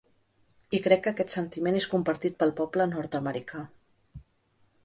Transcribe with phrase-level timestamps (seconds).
[0.77, 3.63] I crec que aquest sentiment és compartit pel poble nord-americà.